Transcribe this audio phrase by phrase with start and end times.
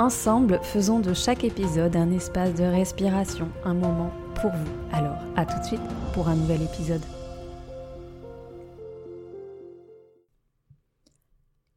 [0.00, 4.72] Ensemble, faisons de chaque épisode un espace de respiration, un moment pour vous.
[4.92, 5.80] Alors, à tout de suite
[6.14, 7.02] pour un nouvel épisode.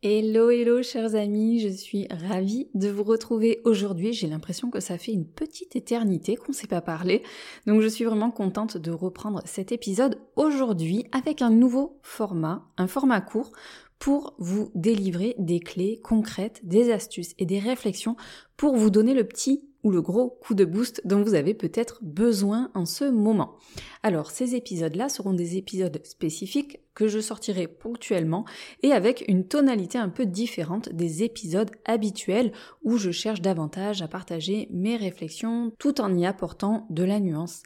[0.02, 4.14] Hello, hello, chers amis, je suis ravie de vous retrouver aujourd'hui.
[4.14, 7.24] J'ai l'impression que ça fait une petite éternité qu'on ne s'est pas parlé,
[7.68, 12.88] donc je suis vraiment contente de reprendre cet épisode aujourd'hui avec un nouveau format, un
[12.88, 13.52] format court
[14.04, 18.18] pour vous délivrer des clés concrètes, des astuces et des réflexions
[18.58, 22.00] pour vous donner le petit ou le gros coup de boost dont vous avez peut-être
[22.02, 23.56] besoin en ce moment.
[24.02, 28.46] Alors ces épisodes-là seront des épisodes spécifiques que je sortirai ponctuellement
[28.82, 32.52] et avec une tonalité un peu différente des épisodes habituels
[32.84, 37.64] où je cherche davantage à partager mes réflexions tout en y apportant de la nuance.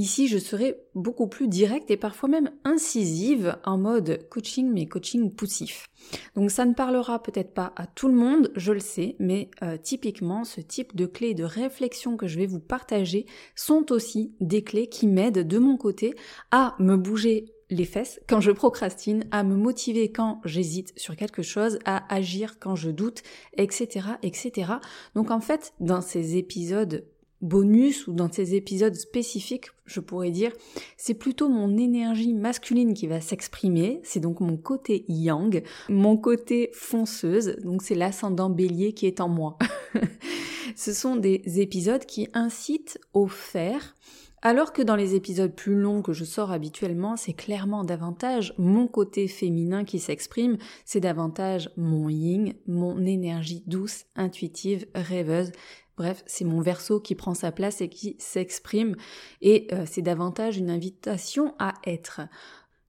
[0.00, 5.30] Ici, je serai beaucoup plus directe et parfois même incisive en mode coaching, mais coaching
[5.30, 5.90] poussif.
[6.36, 9.76] Donc ça ne parlera peut-être pas à tout le monde, je le sais, mais euh,
[9.76, 14.64] typiquement, ce type de clés de réflexion que je vais vous partager sont aussi des
[14.64, 16.14] clés qui m'aident de mon côté
[16.50, 21.42] à me bouger les fesses quand je procrastine, à me motiver quand j'hésite sur quelque
[21.42, 23.22] chose, à agir quand je doute,
[23.56, 24.72] etc., etc.
[25.14, 27.04] Donc en fait, dans ces épisodes
[27.40, 30.52] bonus ou dans ces épisodes spécifiques, je pourrais dire,
[30.96, 36.70] c'est plutôt mon énergie masculine qui va s'exprimer, c'est donc mon côté yang, mon côté
[36.74, 39.58] fonceuse, donc c'est l'ascendant bélier qui est en moi.
[40.76, 43.94] Ce sont des épisodes qui incitent au faire,
[44.42, 48.86] alors que dans les épisodes plus longs que je sors habituellement, c'est clairement davantage mon
[48.86, 55.52] côté féminin qui s'exprime, c'est davantage mon yin, mon énergie douce, intuitive, rêveuse,
[55.96, 58.96] Bref, c'est mon verso qui prend sa place et qui s'exprime.
[59.42, 62.22] Et euh, c'est davantage une invitation à être.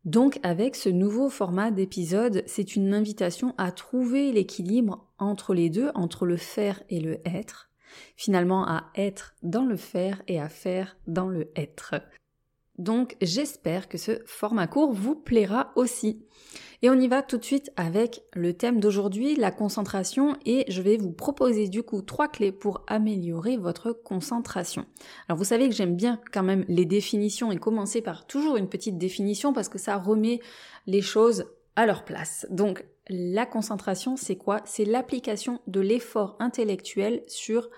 [0.06, 5.92] Donc avec ce nouveau format d'épisode, c'est une invitation à trouver l'équilibre entre les deux,
[5.94, 7.70] entre le faire et le être,
[8.16, 11.96] finalement à être dans le faire et à faire dans le être.
[12.78, 16.26] Donc j'espère que ce format court vous plaira aussi.
[16.82, 20.82] Et on y va tout de suite avec le thème d'aujourd'hui, la concentration, et je
[20.82, 24.88] vais vous proposer du coup trois clés pour améliorer votre concentration.
[25.28, 28.70] Alors vous savez que j'aime bien quand même les définitions et commencer par toujours une
[28.70, 30.40] petite définition parce que ça remet
[30.88, 31.46] les choses
[31.76, 32.46] à leur place.
[32.50, 34.62] Donc la concentration, c'est quoi?
[34.66, 37.70] C'est l'application de l'effort intellectuel sur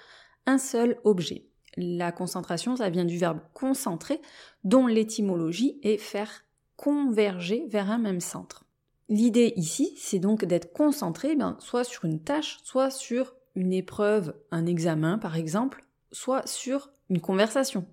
[0.46, 1.46] un seul objet.
[1.76, 4.22] La concentration, ça vient du verbe concentrer,
[4.64, 6.46] dont l'étymologie est faire
[6.76, 8.66] converger vers un même centre.
[9.10, 14.36] L'idée ici, c'est donc d'être concentré ben, soit sur une tâche, soit sur une épreuve,
[14.52, 17.86] un examen par exemple, soit sur une conversation.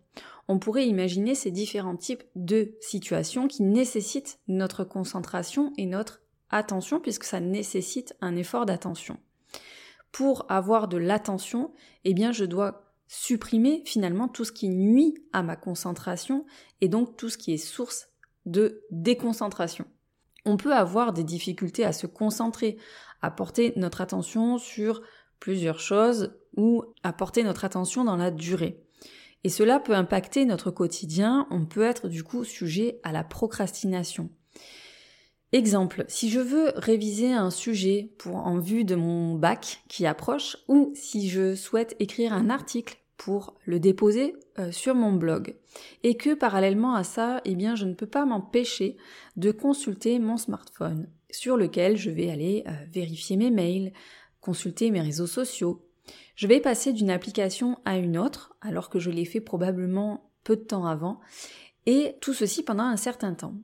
[0.53, 6.99] On pourrait imaginer ces différents types de situations qui nécessitent notre concentration et notre attention
[6.99, 9.17] puisque ça nécessite un effort d'attention.
[10.11, 11.73] Pour avoir de l'attention,
[12.05, 16.45] eh je dois supprimer finalement tout ce qui nuit à ma concentration
[16.81, 18.09] et donc tout ce qui est source
[18.45, 19.85] de déconcentration.
[20.45, 22.77] On peut avoir des difficultés à se concentrer,
[23.23, 25.01] à porter notre attention sur
[25.39, 28.85] plusieurs choses ou à porter notre attention dans la durée.
[29.45, 34.31] Et cela peut impacter notre quotidien, on peut être du coup sujet à la procrastination.
[35.53, 40.57] Exemple, si je veux réviser un sujet pour en vue de mon bac qui approche
[40.69, 45.57] ou si je souhaite écrire un article pour le déposer euh, sur mon blog.
[46.05, 48.97] Et que parallèlement à ça, eh bien, je ne peux pas m'empêcher
[49.37, 53.93] de consulter mon smartphone sur lequel je vais aller euh, vérifier mes mails,
[54.41, 55.90] consulter mes réseaux sociaux.
[56.41, 60.57] Je vais passer d'une application à une autre, alors que je l'ai fait probablement peu
[60.57, 61.21] de temps avant,
[61.85, 63.57] et tout ceci pendant un certain temps.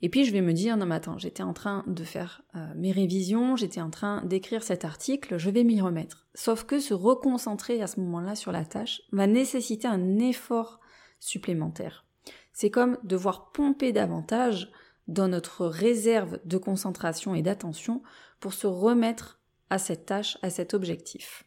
[0.00, 2.66] Et puis je vais me dire, non mais attends, j'étais en train de faire euh,
[2.76, 6.26] mes révisions, j'étais en train d'écrire cet article, je vais m'y remettre.
[6.34, 10.80] Sauf que se reconcentrer à ce moment-là sur la tâche va nécessiter un effort
[11.20, 12.06] supplémentaire.
[12.54, 14.72] C'est comme devoir pomper davantage
[15.08, 18.02] dans notre réserve de concentration et d'attention
[18.40, 21.43] pour se remettre à cette tâche, à cet objectif.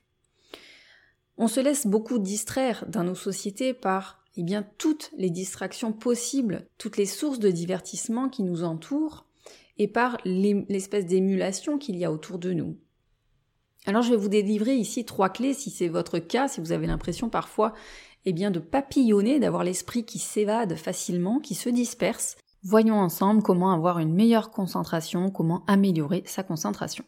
[1.38, 6.68] On se laisse beaucoup distraire dans nos sociétés par eh bien, toutes les distractions possibles,
[6.78, 9.26] toutes les sources de divertissement qui nous entourent,
[9.80, 12.78] et par l'espèce d'émulation qu'il y a autour de nous.
[13.86, 16.88] Alors je vais vous délivrer ici trois clés si c'est votre cas, si vous avez
[16.88, 17.74] l'impression parfois
[18.26, 22.36] eh bien de papillonner, d'avoir l'esprit qui s'évade facilement, qui se disperse.
[22.64, 27.06] Voyons ensemble comment avoir une meilleure concentration, comment améliorer sa concentration.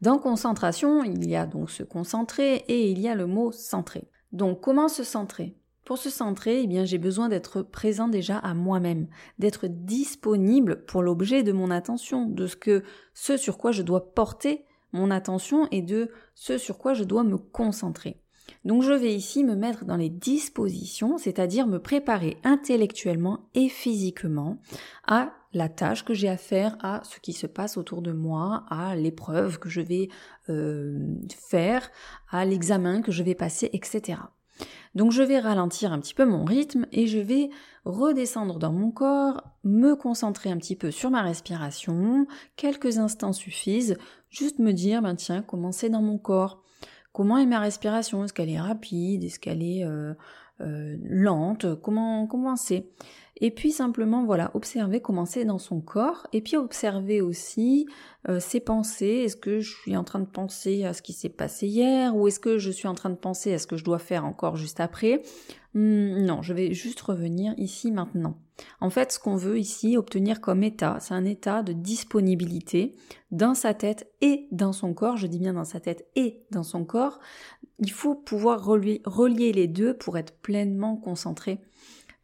[0.00, 4.08] Dans concentration, il y a donc se concentrer et il y a le mot centrer.
[4.32, 5.56] Donc comment se centrer?
[5.84, 11.02] Pour se centrer, eh bien, j'ai besoin d'être présent déjà à moi-même, d'être disponible pour
[11.02, 12.82] l'objet de mon attention, de ce
[13.14, 17.24] ce sur quoi je dois porter mon attention et de ce sur quoi je dois
[17.24, 18.20] me concentrer.
[18.64, 24.58] Donc je vais ici me mettre dans les dispositions, c'est-à-dire me préparer intellectuellement et physiquement
[25.06, 28.64] à la tâche que j'ai à faire, à ce qui se passe autour de moi,
[28.68, 30.08] à l'épreuve que je vais
[30.48, 31.90] euh, faire,
[32.30, 34.18] à l'examen que je vais passer, etc.
[34.94, 37.50] Donc je vais ralentir un petit peu mon rythme et je vais
[37.84, 43.96] redescendre dans mon corps, me concentrer un petit peu sur ma respiration, quelques instants suffisent,
[44.30, 46.62] juste me dire, ben tiens, comment c'est dans mon corps,
[47.12, 50.14] comment est ma respiration, est-ce qu'elle est rapide, est-ce qu'elle est, euh,
[50.60, 52.90] euh, lente, comment, comment c'est?
[53.40, 57.86] Et puis simplement, voilà, observer comment c'est dans son corps, et puis observer aussi
[58.28, 59.22] euh, ses pensées.
[59.24, 62.26] Est-ce que je suis en train de penser à ce qui s'est passé hier, ou
[62.26, 64.56] est-ce que je suis en train de penser à ce que je dois faire encore
[64.56, 65.22] juste après?
[65.74, 68.36] Hmm, Non, je vais juste revenir ici maintenant.
[68.80, 72.96] En fait, ce qu'on veut ici obtenir comme état, c'est un état de disponibilité
[73.30, 75.16] dans sa tête et dans son corps.
[75.16, 77.20] Je dis bien dans sa tête et dans son corps.
[77.78, 81.60] Il faut pouvoir relier les deux pour être pleinement concentré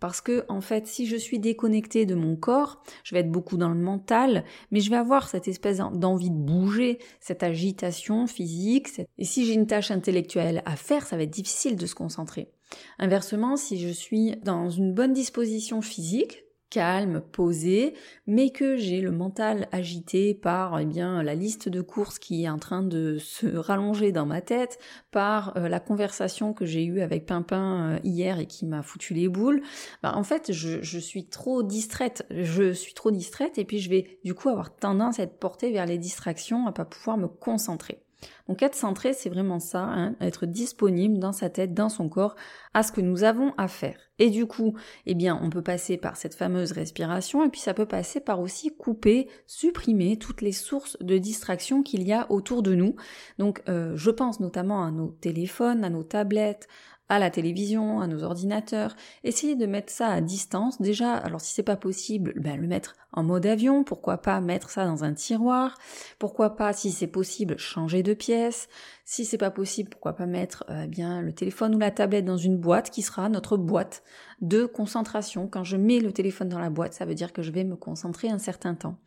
[0.05, 3.57] parce que, en fait, si je suis déconnectée de mon corps, je vais être beaucoup
[3.57, 9.01] dans le mental, mais je vais avoir cette espèce d'envie de bouger, cette agitation physique.
[9.17, 12.51] Et si j'ai une tâche intellectuelle à faire, ça va être difficile de se concentrer.
[12.99, 16.45] Inversement, si je suis dans une bonne disposition physique,
[16.75, 17.95] calme, posé,
[18.27, 22.49] mais que j'ai le mental agité par eh bien la liste de courses qui est
[22.49, 24.81] en train de se rallonger dans ma tête,
[25.13, 29.15] par euh, la conversation que j'ai eue avec Pimpin euh, hier et qui m'a foutu
[29.15, 29.63] les boules,
[30.03, 33.89] bah, en fait je, je, suis trop distraite, je suis trop distraite et puis je
[33.89, 37.29] vais du coup avoir tendance à être portée vers les distractions, à pas pouvoir me
[37.29, 38.04] concentrer.
[38.49, 42.37] Donc être centré, c'est vraiment ça, hein, être disponible dans sa tête, dans son corps,
[42.75, 43.97] à ce que nous avons à faire.
[44.19, 44.75] Et du coup,
[45.07, 48.41] eh bien, on peut passer par cette fameuse respiration, et puis ça peut passer par
[48.41, 52.95] aussi couper, supprimer toutes les sources de distraction qu'il y a autour de nous.
[53.39, 56.69] Donc, euh, je pense notamment à nos téléphones, à nos tablettes,
[57.09, 58.97] à la télévision, à nos ordinateurs.
[59.25, 60.81] Essayez de mettre ça à distance.
[60.81, 63.85] Déjà, alors si c'est pas possible, ben, le mettre en mode avion.
[63.85, 65.77] Pourquoi pas mettre ça dans un tiroir?
[66.19, 68.69] Pourquoi pas, si c'est possible, changer de pièce?
[69.05, 72.25] Si c'est pas possible, pourquoi pas mettre euh, eh bien le téléphone ou la tablette
[72.25, 74.03] dans une boîte qui sera notre boîte
[74.41, 75.47] de concentration.
[75.47, 77.77] Quand je mets le téléphone dans la boîte, ça veut dire que je vais me
[77.77, 78.99] concentrer un certain temps.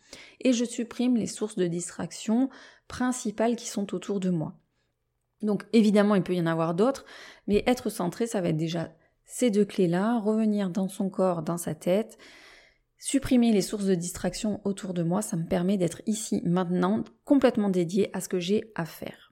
[0.41, 2.49] Et je supprime les sources de distraction
[2.88, 4.53] principales qui sont autour de moi.
[5.42, 7.06] Donc évidemment, il peut y en avoir d'autres,
[7.48, 8.89] mais être centré, ça va être déjà
[9.25, 12.18] ces deux clés-là, revenir dans son corps, dans sa tête,
[12.98, 17.69] supprimer les sources de distraction autour de moi, ça me permet d'être ici, maintenant, complètement
[17.69, 19.26] dédié à ce que j'ai à faire.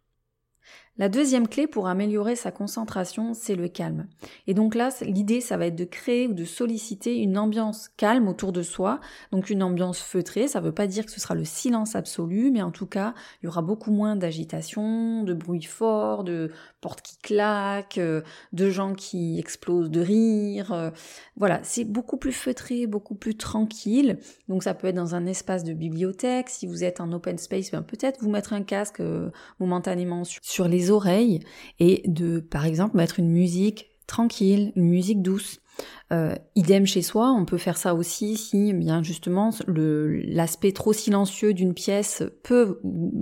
[0.98, 4.08] La deuxième clé pour améliorer sa concentration, c'est le calme.
[4.48, 8.30] Et donc là, l'idée, ça va être de créer ou de solliciter une ambiance calme
[8.30, 9.02] autour de soi,
[9.34, 10.48] donc une ambiance feutrée.
[10.48, 13.14] Ça ne veut pas dire que ce sera le silence absolu, mais en tout cas,
[13.42, 16.52] il y aura beaucoup moins d'agitation, de bruit fort, de
[16.86, 18.22] portes qui claquent, euh,
[18.54, 20.72] de gens qui explosent de rire.
[20.72, 20.92] Euh,
[21.36, 24.20] voilà, c'est beaucoup plus feutré, beaucoup plus tranquille.
[24.50, 26.48] Donc ça peut être dans un espace de bibliothèque.
[26.48, 30.68] Si vous êtes en open space, ben peut-être vous mettre un casque euh, momentanément sur
[30.68, 31.40] les oreilles
[31.80, 35.60] et de, par exemple, mettre une musique tranquille, musique douce.
[36.14, 41.54] Euh, idem chez soi, on peut faire ça aussi si bien justement l'aspect trop silencieux
[41.54, 42.80] d'une pièce peut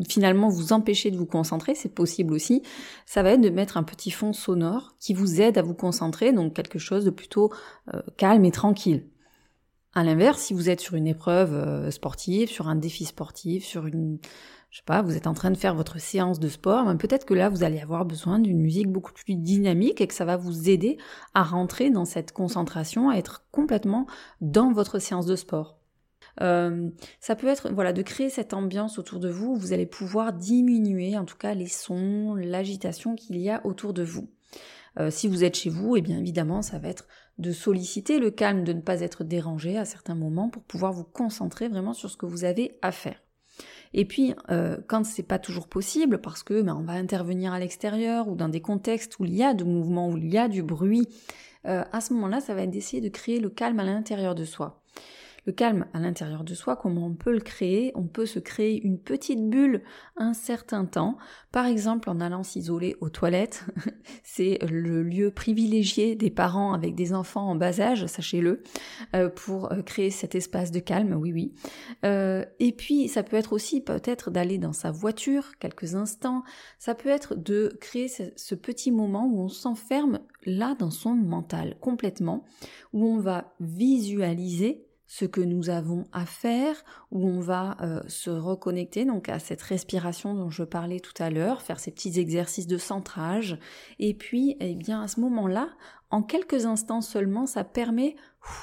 [0.07, 2.61] finalement vous empêcher de vous concentrer, c'est possible aussi.
[3.05, 6.31] Ça va être de mettre un petit fond sonore qui vous aide à vous concentrer,
[6.31, 7.51] donc quelque chose de plutôt
[7.93, 9.05] euh, calme et tranquille.
[9.95, 13.85] À l'inverse, si vous êtes sur une épreuve euh, sportive, sur un défi sportif, sur
[13.85, 14.19] une
[14.73, 17.35] je sais pas, vous êtes en train de faire votre séance de sport, peut-être que
[17.35, 20.67] là vous allez avoir besoin d'une musique beaucoup plus dynamique et que ça va vous
[20.67, 20.97] aider
[21.35, 24.07] à rentrer dans cette concentration, à être complètement
[24.41, 25.77] dans votre séance de sport.
[26.41, 29.85] Euh, ça peut être voilà de créer cette ambiance autour de vous où vous allez
[29.85, 34.31] pouvoir diminuer en tout cas les sons, l'agitation qu'il y a autour de vous.
[34.99, 38.19] Euh, si vous êtes chez vous, et eh bien évidemment ça va être de solliciter
[38.19, 41.93] le calme, de ne pas être dérangé à certains moments pour pouvoir vous concentrer vraiment
[41.93, 43.21] sur ce que vous avez à faire.
[43.93, 47.59] Et puis, euh, quand c'est pas toujours possible, parce que ben, on va intervenir à
[47.59, 50.47] l'extérieur ou dans des contextes où il y a de mouvement, où il y a
[50.47, 51.07] du bruit,
[51.65, 54.45] euh, à ce moment-là, ça va être d'essayer de créer le calme à l'intérieur de
[54.45, 54.81] soi.
[55.45, 57.91] Le calme à l'intérieur de soi, comment on peut le créer?
[57.95, 59.83] On peut se créer une petite bulle
[60.15, 61.17] un certain temps,
[61.51, 63.65] par exemple en allant s'isoler aux toilettes.
[64.23, 68.63] C'est le lieu privilégié des parents avec des enfants en bas âge, sachez-le,
[69.15, 71.53] euh, pour euh, créer cet espace de calme, oui oui.
[72.05, 76.43] Euh, et puis ça peut être aussi peut-être d'aller dans sa voiture quelques instants,
[76.79, 81.75] ça peut être de créer ce petit moment où on s'enferme là dans son mental
[81.81, 82.45] complètement,
[82.93, 88.31] où on va visualiser ce que nous avons à faire, où on va euh, se
[88.31, 92.65] reconnecter donc à cette respiration dont je parlais tout à l'heure, faire ces petits exercices
[92.65, 93.59] de centrage,
[93.99, 95.69] et puis eh bien à ce moment-là,
[96.09, 98.15] en quelques instants seulement, ça permet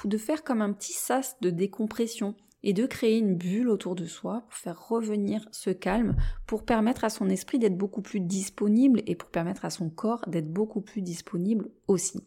[0.05, 4.07] de faire comme un petit sas de décompression et de créer une bulle autour de
[4.07, 6.17] soi pour faire revenir ce calme,
[6.49, 10.25] pour permettre à son esprit d'être beaucoup plus disponible et pour permettre à son corps
[10.27, 12.25] d'être beaucoup plus disponible aussi.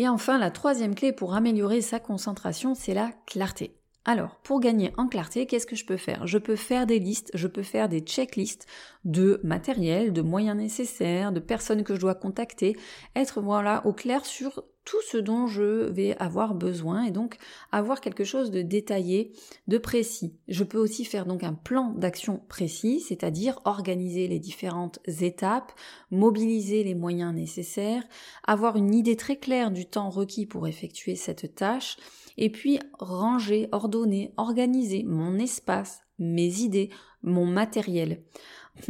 [0.00, 3.79] Et enfin, la troisième clé pour améliorer sa concentration, c'est la clarté.
[4.06, 6.26] Alors, pour gagner en clarté, qu'est-ce que je peux faire?
[6.26, 8.66] Je peux faire des listes, je peux faire des checklists
[9.04, 12.76] de matériel, de moyens nécessaires, de personnes que je dois contacter,
[13.14, 17.36] être voilà au clair sur tout ce dont je vais avoir besoin et donc
[17.70, 19.32] avoir quelque chose de détaillé,
[19.68, 20.34] de précis.
[20.48, 25.72] Je peux aussi faire donc un plan d'action précis, c'est-à-dire organiser les différentes étapes,
[26.10, 28.02] mobiliser les moyens nécessaires,
[28.44, 31.98] avoir une idée très claire du temps requis pour effectuer cette tâche,
[32.36, 36.90] et puis ranger, ordonner, organiser mon espace, mes idées,
[37.22, 38.22] mon matériel.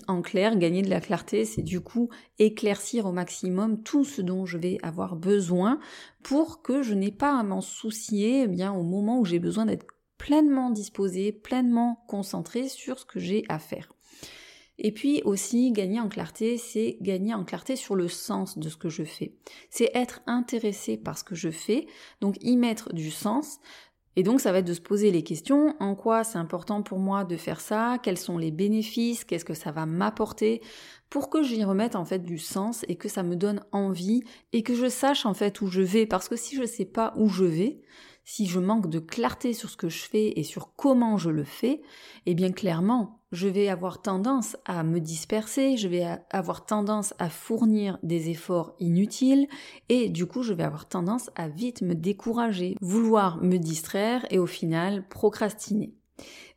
[0.06, 4.46] En clair, gagner de la clarté, c'est du coup éclaircir au maximum tout ce dont
[4.46, 5.80] je vais avoir besoin
[6.22, 9.66] pour que je n'ai pas à m'en soucier eh bien au moment où j'ai besoin
[9.66, 9.86] d'être
[10.18, 13.92] pleinement disposé, pleinement concentré sur ce que j'ai à faire.
[14.82, 18.78] Et puis aussi, gagner en clarté, c'est gagner en clarté sur le sens de ce
[18.78, 19.34] que je fais.
[19.68, 21.86] C'est être intéressé par ce que je fais,
[22.22, 23.60] donc y mettre du sens,
[24.16, 26.98] et donc ça va être de se poser les questions, en quoi c'est important pour
[26.98, 30.62] moi de faire ça, quels sont les bénéfices, qu'est-ce que ça va m'apporter,
[31.10, 34.22] pour que j'y remette en fait du sens et que ça me donne envie
[34.52, 36.86] et que je sache en fait où je vais, parce que si je ne sais
[36.86, 37.82] pas où je vais,
[38.24, 41.44] si je manque de clarté sur ce que je fais et sur comment je le
[41.44, 41.82] fais,
[42.26, 47.28] eh bien clairement, je vais avoir tendance à me disperser, je vais avoir tendance à
[47.28, 49.46] fournir des efforts inutiles
[49.88, 54.38] et du coup je vais avoir tendance à vite me décourager, vouloir me distraire et
[54.38, 55.94] au final procrastiner.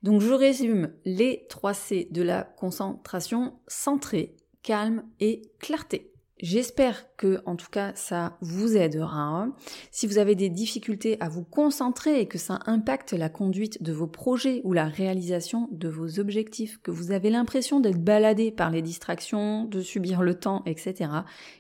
[0.02, 6.13] Donc je résume les 3 C de la concentration centrée, calme et clarté.
[6.40, 9.22] J'espère que, en tout cas, ça vous aidera.
[9.22, 9.54] Hein.
[9.92, 13.94] Si vous avez des difficultés à vous concentrer et que ça impacte la conduite de
[13.94, 18.72] vos projets ou la réalisation de vos objectifs, que vous avez l'impression d'être baladé par
[18.72, 21.12] les distractions, de subir le temps, etc.,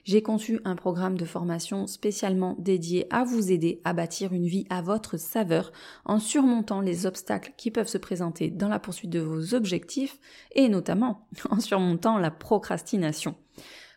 [0.06, 4.66] j'ai conçu un programme de formation spécialement dédié à vous aider à bâtir une vie
[4.72, 5.72] à votre saveur
[6.04, 10.20] en surmontant les obstacles qui peuvent se présenter dans la poursuite de vos objectifs
[10.56, 13.36] et notamment en surmontant la procrastination.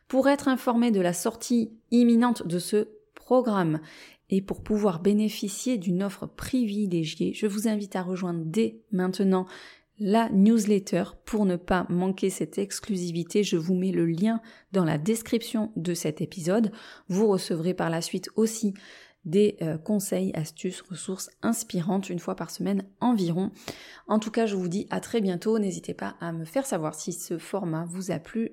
[0.08, 3.80] Pour être informé de la sortie imminente de ce programme
[4.30, 9.46] et pour pouvoir bénéficier d'une offre privilégiée, je vous invite à rejoindre dès maintenant
[9.98, 13.42] la newsletter pour ne pas manquer cette exclusivité.
[13.42, 14.40] Je vous mets le lien
[14.72, 16.70] dans la description de cet épisode.
[17.08, 18.74] Vous recevrez par la suite aussi
[19.24, 23.50] des euh, conseils, astuces, ressources inspirantes une fois par semaine environ.
[24.06, 25.58] En tout cas, je vous dis à très bientôt.
[25.58, 28.52] N'hésitez pas à me faire savoir si ce format vous a plu